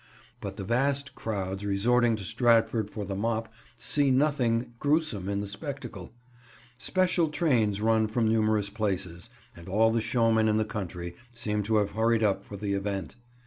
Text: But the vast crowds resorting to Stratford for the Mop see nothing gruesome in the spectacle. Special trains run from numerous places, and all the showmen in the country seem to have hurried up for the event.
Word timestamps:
But 0.39 0.57
the 0.57 0.63
vast 0.63 1.13
crowds 1.13 1.63
resorting 1.63 2.15
to 2.15 2.23
Stratford 2.23 2.89
for 2.89 3.05
the 3.05 3.15
Mop 3.15 3.53
see 3.77 4.09
nothing 4.09 4.73
gruesome 4.79 5.29
in 5.29 5.41
the 5.41 5.47
spectacle. 5.47 6.11
Special 6.79 7.29
trains 7.29 7.81
run 7.81 8.07
from 8.07 8.27
numerous 8.27 8.71
places, 8.71 9.29
and 9.55 9.69
all 9.69 9.91
the 9.91 10.01
showmen 10.01 10.47
in 10.47 10.57
the 10.57 10.65
country 10.65 11.15
seem 11.31 11.61
to 11.61 11.75
have 11.75 11.91
hurried 11.91 12.23
up 12.23 12.41
for 12.41 12.57
the 12.57 12.73
event. 12.73 13.15